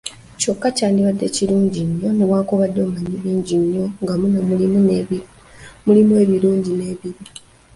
Kyokka 0.39 0.67
kyandibadde 0.77 1.25
kirungi 1.35 1.81
nnyo 1.87 2.09
newankubadde 2.17 2.79
omanyi 2.87 3.15
bingi 3.23 3.55
nnyo 3.63 3.83
nga 4.03 4.13
muno 4.19 4.39
mulimu 5.85 6.13
ebirungi 6.23 6.71
n’ebibi., 6.75 7.25